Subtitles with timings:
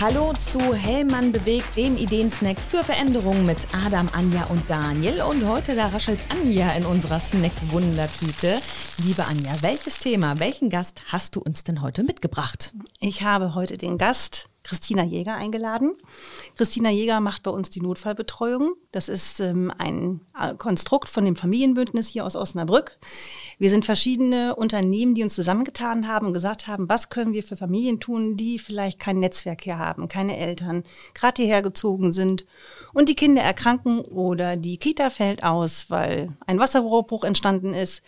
[0.00, 5.22] Hallo zu Hellmann bewegt, dem Ideensnack für Veränderungen mit Adam, Anja und Daniel.
[5.22, 8.60] Und heute, da raschelt Anja in unserer Snack-Wundertüte.
[8.98, 12.74] Liebe Anja, welches Thema, welchen Gast hast du uns denn heute mitgebracht?
[13.00, 15.94] Ich habe heute den Gast Christina Jäger eingeladen.
[16.56, 18.74] Christina Jäger macht bei uns die Notfallbetreuung.
[18.92, 22.98] Das ist ähm, ein äh, Konstrukt von dem Familienbündnis hier aus Osnabrück.
[23.58, 27.56] Wir sind verschiedene Unternehmen, die uns zusammengetan haben und gesagt haben, was können wir für
[27.56, 30.82] Familien tun, die vielleicht kein Netzwerk hier haben, keine Eltern,
[31.14, 32.44] gerade hierher gezogen sind
[32.92, 38.02] und die Kinder erkranken oder die Kita fällt aus, weil ein Wasserrohrbruch entstanden ist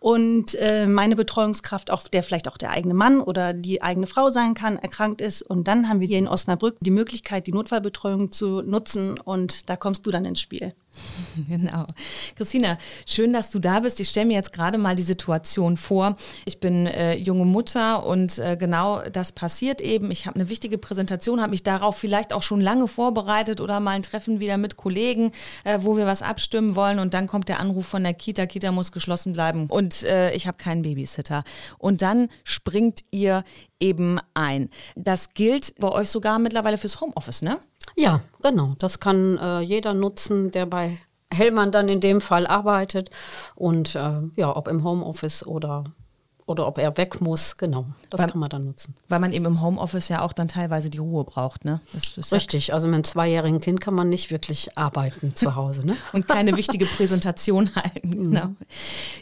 [0.00, 4.30] und äh, meine Betreuungskraft, auch der vielleicht auch der eigene Mann oder die eigene Frau
[4.30, 5.42] sein kann, erkrankt ist.
[5.42, 9.76] Und dann haben wir hier in Osnabrück die Möglichkeit, die Notfallbetreuung zu nutzen und da
[9.76, 10.74] kommst du dann ins Spiel.
[11.48, 11.86] Genau.
[12.36, 14.00] Christina, schön, dass du da bist.
[14.00, 16.16] Ich stelle mir jetzt gerade mal die Situation vor.
[16.44, 20.10] Ich bin äh, junge Mutter und äh, genau das passiert eben.
[20.10, 23.92] Ich habe eine wichtige Präsentation, habe mich darauf vielleicht auch schon lange vorbereitet oder mal
[23.92, 25.32] ein Treffen wieder mit Kollegen,
[25.64, 28.72] äh, wo wir was abstimmen wollen und dann kommt der Anruf von der Kita, Kita
[28.72, 31.44] muss geschlossen bleiben und äh, ich habe keinen Babysitter.
[31.78, 33.44] Und dann springt ihr
[33.80, 34.70] eben ein.
[34.94, 37.58] Das gilt bei euch sogar mittlerweile fürs Homeoffice, ne?
[37.96, 38.74] Ja, genau.
[38.78, 40.98] Das kann äh, jeder nutzen, der bei
[41.32, 43.10] Hellmann dann in dem Fall arbeitet
[43.54, 45.84] und äh, ja, ob im Homeoffice oder
[46.50, 48.96] oder ob er weg muss, genau, das weil, kann man dann nutzen.
[49.08, 51.80] Weil man eben im Homeoffice ja auch dann teilweise die Ruhe braucht, ne?
[52.32, 55.96] Richtig, also mit einem zweijährigen Kind kann man nicht wirklich arbeiten zu Hause, ne?
[56.12, 58.34] Und keine wichtige Präsentation halten, mhm.
[58.34, 58.48] genau.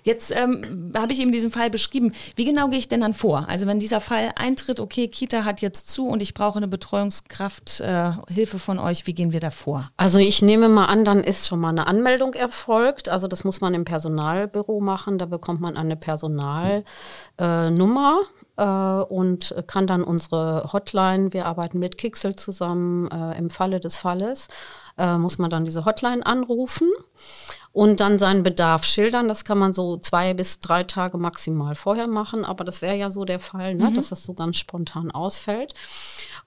[0.05, 2.13] Jetzt ähm, habe ich eben diesen Fall beschrieben.
[2.35, 3.47] Wie genau gehe ich denn dann vor?
[3.47, 7.81] Also wenn dieser Fall eintritt, okay, Kita hat jetzt zu und ich brauche eine Betreuungskraft,
[7.81, 9.91] äh, Hilfe von euch, wie gehen wir da vor?
[9.99, 13.11] Also ich nehme mal an, dann ist schon mal eine Anmeldung erfolgt.
[13.11, 16.85] Also das muss man im Personalbüro machen, da bekommt man eine Personal-
[17.39, 18.21] äh, Nummer
[18.57, 23.97] äh, und kann dann unsere Hotline, wir arbeiten mit Kixel zusammen, äh, im Falle des
[23.97, 24.49] Falles,
[24.99, 26.91] äh, muss man dann diese Hotline anrufen
[27.73, 29.29] und dann seinen Bedarf schildern.
[29.29, 33.11] Das kann man so zwei bis drei Tage maximal vorher machen, aber das wäre ja
[33.11, 33.95] so der Fall, ne, mhm.
[33.95, 35.75] dass das so ganz spontan ausfällt.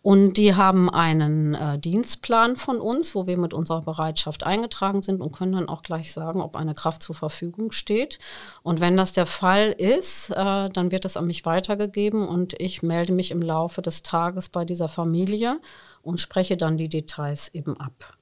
[0.04, 5.22] Und die haben einen äh, Dienstplan von uns, wo wir mit unserer Bereitschaft eingetragen sind
[5.22, 8.18] und können dann auch gleich sagen, ob eine Kraft zur Verfügung steht.
[8.64, 12.82] Und wenn das der Fall ist, äh, dann wird das an mich weitergegeben und ich
[12.82, 15.60] melde mich im Laufe des Tages bei dieser Familie
[16.02, 18.18] und spreche dann die Details eben ab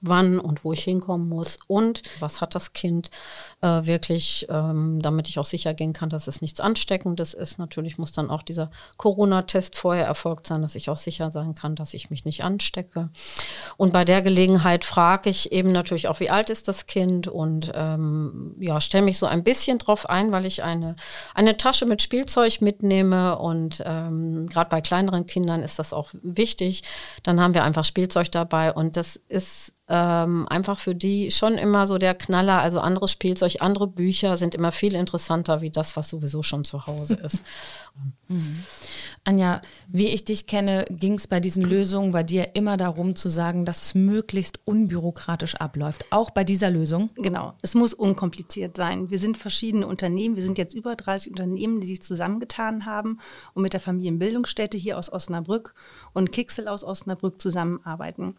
[0.00, 3.10] wann und wo ich hinkommen muss und was hat das Kind
[3.60, 7.58] äh, wirklich, ähm, damit ich auch sicher gehen kann, dass es nichts Ansteckendes ist.
[7.58, 11.76] Natürlich muss dann auch dieser Corona-Test vorher erfolgt sein, dass ich auch sicher sein kann,
[11.76, 13.10] dass ich mich nicht anstecke.
[13.76, 17.70] Und bei der Gelegenheit frage ich eben natürlich auch, wie alt ist das Kind und
[17.74, 20.96] ähm, ja, stelle mich so ein bisschen drauf ein, weil ich eine,
[21.34, 26.82] eine Tasche mit Spielzeug mitnehme und ähm, gerade bei kleineren Kindern ist das auch wichtig.
[27.22, 31.88] Dann haben wir einfach Spielzeug dabei und das ist ähm, einfach für die schon immer
[31.88, 32.60] so der Knaller.
[32.60, 36.86] Also anderes Spielzeug, andere Bücher sind immer viel interessanter wie das, was sowieso schon zu
[36.86, 37.42] Hause ist.
[38.30, 38.64] Mhm.
[39.24, 43.28] Anja, wie ich dich kenne, ging es bei diesen Lösungen bei dir immer darum zu
[43.28, 46.04] sagen, dass es möglichst unbürokratisch abläuft.
[46.10, 47.10] Auch bei dieser Lösung?
[47.16, 49.10] Genau, es muss unkompliziert sein.
[49.10, 53.18] Wir sind verschiedene Unternehmen, wir sind jetzt über 30 Unternehmen, die sich zusammengetan haben
[53.52, 55.74] und mit der Familienbildungsstätte hier aus Osnabrück
[56.12, 58.36] und Kixel aus Osnabrück zusammenarbeiten.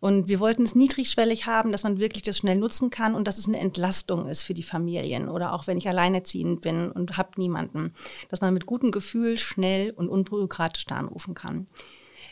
[0.00, 3.38] Und wir wollten es niedrigschwellig haben, dass man wirklich das schnell nutzen kann und dass
[3.38, 7.30] es eine Entlastung ist für die Familien oder auch wenn ich alleinerziehend bin und habe
[7.36, 7.92] niemanden,
[8.28, 11.66] dass man mit gutem Gefühl schnell und unbürokratisch da anrufen kann.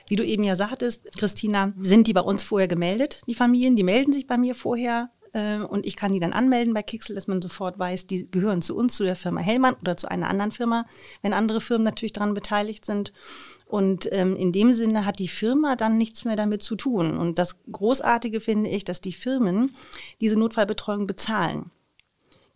[0.09, 3.83] Wie du eben ja sagtest, Christina, sind die bei uns vorher gemeldet, die Familien, die
[3.83, 7.27] melden sich bei mir vorher äh, und ich kann die dann anmelden bei Kixel, dass
[7.27, 10.53] man sofort weiß, die gehören zu uns, zu der Firma Hellmann oder zu einer anderen
[10.53, 10.87] Firma,
[11.23, 13.13] wenn andere Firmen natürlich daran beteiligt sind.
[13.67, 17.19] Und ähm, in dem Sinne hat die Firma dann nichts mehr damit zu tun.
[17.19, 19.75] Und das Großartige finde ich, dass die Firmen
[20.21, 21.73] diese Notfallbetreuung bezahlen.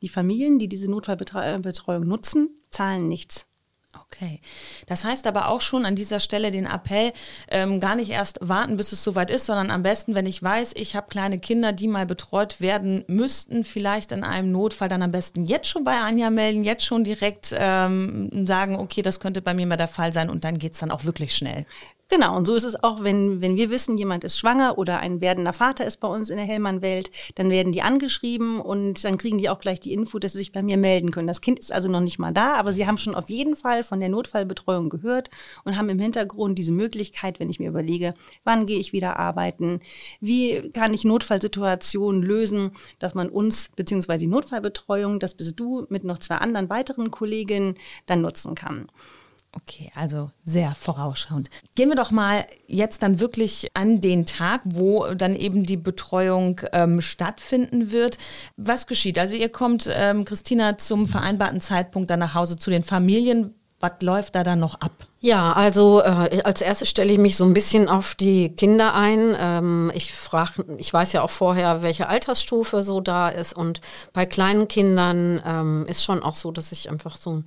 [0.03, 3.49] Die Familien, die diese Notfallbetreuung nutzen, zahlen nichts.
[3.98, 4.41] Okay.
[4.87, 7.13] Das heißt aber auch schon an dieser Stelle den Appell,
[7.48, 10.75] ähm, gar nicht erst warten, bis es soweit ist, sondern am besten, wenn ich weiß,
[10.77, 15.10] ich habe kleine Kinder, die mal betreut werden müssten, vielleicht in einem Notfall, dann am
[15.10, 19.54] besten jetzt schon bei Anja melden, jetzt schon direkt ähm, sagen, okay, das könnte bei
[19.54, 21.66] mir mal der Fall sein und dann geht es dann auch wirklich schnell.
[22.10, 25.21] Genau, und so ist es auch, wenn, wenn wir wissen, jemand ist schwanger oder ein
[25.21, 29.39] werdender Vater ist bei uns in der Hellmann-Welt, dann werden die angeschrieben und dann kriegen
[29.39, 31.28] die auch gleich die Info, dass sie sich bei mir melden können.
[31.28, 33.84] Das Kind ist also noch nicht mal da, aber sie haben schon auf jeden Fall
[33.84, 35.30] von der Notfallbetreuung gehört
[35.62, 39.80] und haben im Hintergrund diese Möglichkeit, wenn ich mir überlege, wann gehe ich wieder arbeiten,
[40.21, 46.03] wie kann ich Notfallsituationen lösen, dass man uns, beziehungsweise die Notfallbetreuung, das bist du mit
[46.03, 48.89] noch zwei anderen weiteren Kolleginnen, dann nutzen kann.
[49.52, 51.50] Okay, also sehr vorausschauend.
[51.74, 56.60] Gehen wir doch mal jetzt dann wirklich an den Tag, wo dann eben die Betreuung
[56.72, 58.18] ähm, stattfinden wird.
[58.56, 59.18] Was geschieht?
[59.18, 63.54] Also ihr kommt, ähm, Christina, zum vereinbarten Zeitpunkt dann nach Hause zu den Familien.
[63.80, 65.09] Was läuft da dann noch ab?
[65.22, 69.36] Ja, also äh, als erstes stelle ich mich so ein bisschen auf die Kinder ein.
[69.38, 73.52] Ähm, ich frage, ich weiß ja auch vorher, welche Altersstufe so da ist.
[73.52, 73.82] Und
[74.14, 77.44] bei kleinen Kindern ähm, ist schon auch so, dass ich einfach so ein,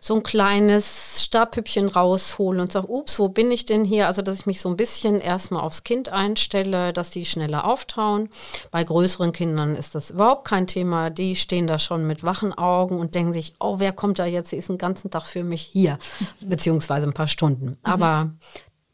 [0.00, 4.06] so ein kleines Stabhüppchen raushole und sage, ups, wo bin ich denn hier?
[4.06, 8.28] Also, dass ich mich so ein bisschen erstmal aufs Kind einstelle, dass die schneller auftauen.
[8.70, 11.10] Bei größeren Kindern ist das überhaupt kein Thema.
[11.10, 14.50] Die stehen da schon mit wachen Augen und denken sich, oh, wer kommt da jetzt?
[14.50, 15.98] Sie ist den ganzen Tag für mich hier.
[16.40, 17.66] Beziehungsweise paar Stunden.
[17.66, 17.76] Mhm.
[17.82, 18.30] Aber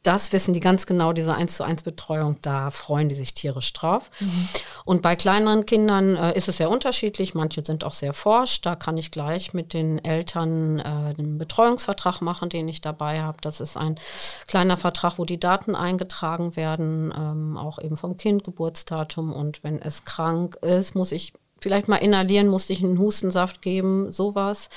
[0.03, 3.73] das wissen die ganz genau, diese 1 zu 1 Betreuung, da freuen die sich tierisch
[3.73, 4.11] drauf.
[4.19, 4.49] Mhm.
[4.85, 7.35] Und bei kleineren Kindern äh, ist es sehr unterschiedlich.
[7.35, 8.61] Manche sind auch sehr forsch.
[8.63, 13.39] Da kann ich gleich mit den Eltern äh, den Betreuungsvertrag machen, den ich dabei habe.
[13.43, 13.99] Das ist ein
[14.49, 19.33] kleiner Vertrag, wo die Daten eingetragen werden, ähm, auch eben vom Kind, Geburtsdatum.
[19.33, 24.11] Und wenn es krank ist, muss ich vielleicht mal inhalieren, musste ich einen Hustensaft geben,
[24.11, 24.69] sowas.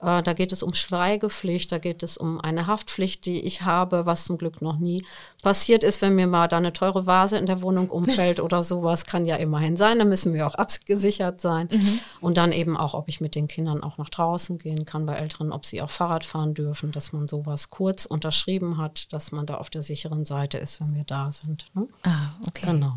[0.00, 4.06] Äh, da geht es um Schweigepflicht, da geht es um eine Haftpflicht, die ich habe,
[4.06, 5.04] was zum Glück noch nie
[5.42, 9.06] passiert ist, wenn mir mal da eine teure Vase in der Wohnung umfällt oder sowas,
[9.06, 11.68] kann ja immerhin sein, da müssen wir auch abgesichert sein.
[11.70, 12.00] Mhm.
[12.20, 15.14] Und dann eben auch, ob ich mit den Kindern auch nach draußen gehen kann, bei
[15.14, 19.46] Älteren, ob sie auch Fahrrad fahren dürfen, dass man sowas kurz unterschrieben hat, dass man
[19.46, 21.66] da auf der sicheren Seite ist, wenn wir da sind.
[21.74, 21.86] Ne?
[22.02, 22.66] Ah, okay.
[22.66, 22.96] Genau.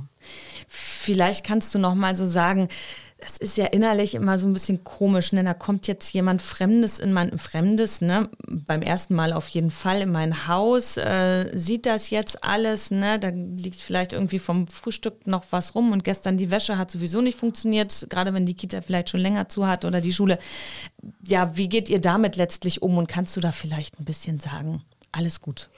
[0.67, 2.69] Vielleicht kannst du noch mal so sagen,
[3.17, 5.43] das ist ja innerlich immer so ein bisschen komisch, ne?
[5.43, 8.29] Da kommt jetzt jemand Fremdes in mein Fremdes, ne?
[8.45, 13.17] Beim ersten Mal auf jeden Fall in mein Haus, äh, sieht das jetzt alles, ne?
[13.17, 17.21] Da liegt vielleicht irgendwie vom Frühstück noch was rum und gestern die Wäsche hat sowieso
[17.21, 20.37] nicht funktioniert, gerade wenn die Kita vielleicht schon länger zu hat oder die Schule.
[21.25, 24.83] Ja, wie geht ihr damit letztlich um und kannst du da vielleicht ein bisschen sagen?
[25.13, 25.69] Alles gut.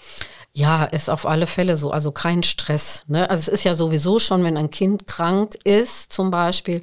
[0.58, 1.92] Ja, ist auf alle Fälle so.
[1.92, 3.04] Also kein Stress.
[3.08, 3.30] Ne?
[3.30, 6.78] Also es ist ja sowieso schon, wenn ein Kind krank ist, zum Beispiel,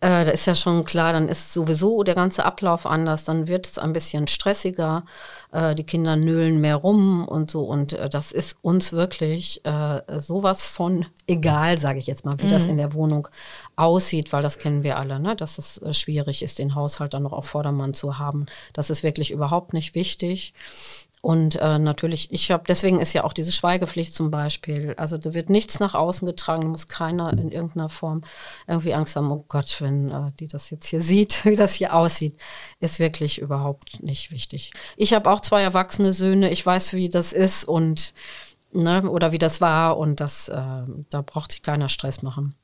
[0.00, 3.66] äh, da ist ja schon klar, dann ist sowieso der ganze Ablauf anders, dann wird
[3.66, 5.04] es ein bisschen stressiger,
[5.52, 7.64] äh, die Kinder nölen mehr rum und so.
[7.64, 12.46] Und äh, das ist uns wirklich äh, sowas von egal, sage ich jetzt mal, wie
[12.46, 12.50] mhm.
[12.50, 13.28] das in der Wohnung
[13.76, 15.36] aussieht, weil das kennen wir alle, ne?
[15.36, 18.46] dass es äh, schwierig ist, den Haushalt dann noch auf Vordermann zu haben.
[18.72, 20.54] Das ist wirklich überhaupt nicht wichtig.
[21.22, 24.94] Und äh, natürlich, ich habe, deswegen ist ja auch diese Schweigepflicht zum Beispiel.
[24.96, 28.22] Also da wird nichts nach außen getragen, muss keiner in irgendeiner Form
[28.66, 31.94] irgendwie Angst haben, oh Gott, wenn äh, die das jetzt hier sieht, wie das hier
[31.94, 32.36] aussieht,
[32.80, 34.72] ist wirklich überhaupt nicht wichtig.
[34.96, 38.14] Ich habe auch zwei erwachsene Söhne, ich weiß, wie das ist und
[38.72, 40.62] ne, oder wie das war und das, äh,
[41.10, 42.54] da braucht sich keiner Stress machen.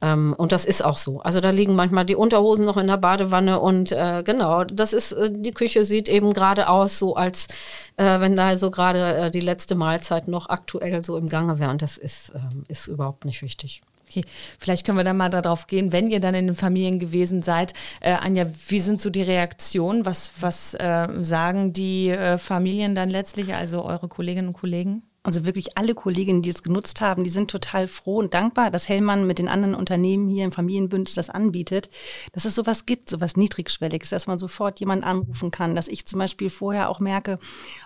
[0.00, 1.20] Ähm, und das ist auch so.
[1.20, 5.12] Also da liegen manchmal die Unterhosen noch in der Badewanne und äh, genau, das ist,
[5.12, 7.48] äh, die Küche sieht eben gerade aus, so als
[7.96, 11.70] äh, wenn da so gerade äh, die letzte Mahlzeit noch aktuell so im Gange wäre
[11.70, 13.82] und das ist, ähm, ist überhaupt nicht wichtig.
[14.06, 14.22] Okay,
[14.58, 17.72] vielleicht können wir dann mal darauf gehen, wenn ihr dann in den Familien gewesen seid.
[18.00, 20.04] Äh, Anja, wie sind so die Reaktionen?
[20.04, 25.02] Was, was äh, sagen die äh, Familien dann letztlich, also eure Kolleginnen und Kollegen?
[25.26, 28.90] Also wirklich alle Kolleginnen, die es genutzt haben, die sind total froh und dankbar, dass
[28.90, 31.88] Hellmann mit den anderen Unternehmen hier im Familienbündnis das anbietet,
[32.32, 36.18] dass es sowas gibt, sowas Niedrigschwelliges, dass man sofort jemanden anrufen kann, dass ich zum
[36.18, 37.38] Beispiel vorher auch merke,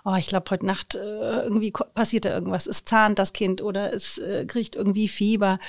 [0.04, 3.92] oh, ich glaube, heute Nacht äh, irgendwie passiert da irgendwas, es zahnt das Kind oder
[3.94, 5.60] es äh, kriegt irgendwie Fieber.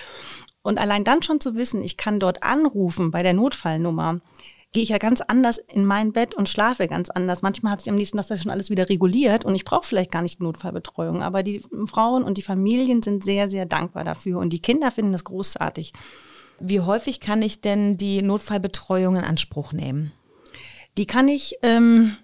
[0.63, 4.21] Und allein dann schon zu wissen, ich kann dort anrufen bei der Notfallnummer,
[4.71, 7.41] gehe ich ja ganz anders in mein Bett und schlafe ganz anders.
[7.41, 10.11] Manchmal hat sich am nächsten Tag das schon alles wieder reguliert und ich brauche vielleicht
[10.11, 11.23] gar nicht Notfallbetreuung.
[11.23, 15.11] Aber die Frauen und die Familien sind sehr, sehr dankbar dafür und die Kinder finden
[15.11, 15.93] das großartig.
[16.59, 20.11] Wie häufig kann ich denn die Notfallbetreuung in Anspruch nehmen?
[20.97, 22.17] Die kann ich ähm,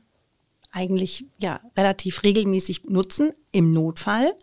[0.71, 4.33] eigentlich ja relativ regelmäßig nutzen im Notfall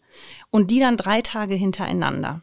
[0.51, 2.43] und die dann drei Tage hintereinander.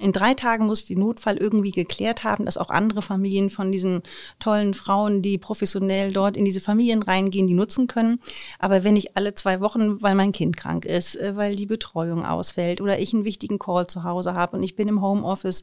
[0.00, 4.02] In drei Tagen muss die Notfall irgendwie geklärt haben, dass auch andere Familien von diesen
[4.38, 8.20] tollen Frauen, die professionell dort in diese Familien reingehen, die nutzen können.
[8.58, 12.24] Aber wenn ich alle zwei Wochen, weil mein Kind krank ist, äh, weil die Betreuung
[12.24, 15.62] ausfällt oder ich einen wichtigen Call zu Hause habe und ich bin im Homeoffice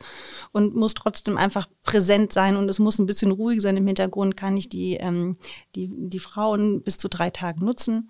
[0.52, 4.38] und muss trotzdem einfach präsent sein und es muss ein bisschen ruhig sein im Hintergrund,
[4.38, 5.38] kann ich die, ähm,
[5.76, 8.10] die, die Frauen bis zu drei Tagen nutzen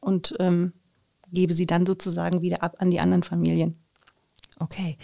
[0.00, 0.72] und ähm,
[1.32, 3.78] gebe sie dann sozusagen wieder ab an die anderen Familien.
[4.58, 4.96] Okay.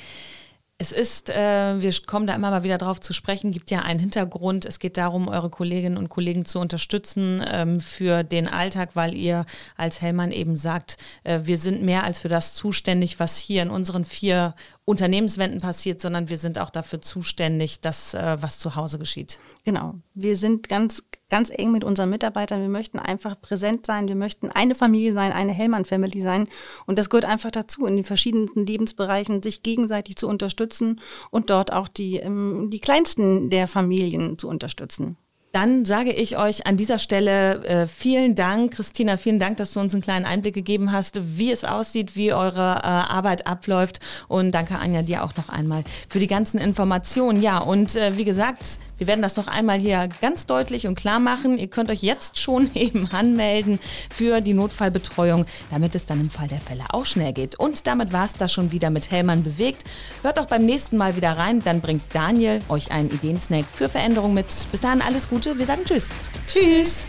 [0.81, 3.99] Es ist, äh, wir kommen da immer mal wieder drauf zu sprechen, gibt ja einen
[3.99, 4.65] Hintergrund.
[4.65, 9.45] Es geht darum, eure Kolleginnen und Kollegen zu unterstützen ähm, für den Alltag, weil ihr
[9.77, 13.71] als Hellmann eben sagt, äh, wir sind mehr als für das zuständig, was hier in
[13.71, 14.55] unseren vier
[14.89, 19.39] Unternehmenswenden passiert, sondern wir sind auch dafür zuständig, dass äh, was zu Hause geschieht.
[19.65, 19.97] Genau.
[20.15, 22.63] Wir sind ganz, ganz eng mit unseren Mitarbeitern.
[22.63, 24.09] Wir möchten einfach präsent sein.
[24.09, 26.49] Wir möchten eine Familie sein, eine Hellmann-Family sein.
[26.87, 31.71] Und das gehört einfach dazu, in den verschiedensten Lebensbereichen sich gegenseitig zu unterstützen und dort
[31.71, 35.19] auch die, ähm, die kleinsten der Familien zu unterstützen.
[35.53, 39.81] Dann sage ich euch an dieser Stelle äh, vielen Dank, Christina, vielen Dank, dass du
[39.81, 44.01] uns einen kleinen Einblick gegeben hast, wie es aussieht, wie eure äh, Arbeit abläuft.
[44.29, 47.41] Und danke, Anja, dir auch noch einmal für die ganzen Informationen.
[47.41, 51.19] Ja, und äh, wie gesagt, wir werden das noch einmal hier ganz deutlich und klar
[51.19, 51.57] machen.
[51.57, 53.79] Ihr könnt euch jetzt schon eben anmelden
[54.15, 57.59] für die Notfallbetreuung, damit es dann im Fall der Fälle auch schnell geht.
[57.59, 59.85] Und damit war es das schon wieder mit Hellmann bewegt.
[60.23, 64.35] Hört auch beim nächsten Mal wieder rein, dann bringt Daniel euch einen Ideensnack für Veränderung
[64.35, 64.67] mit.
[64.71, 66.11] Bis dahin alles Gute, wir sagen Tschüss.
[66.49, 67.07] Tschüss.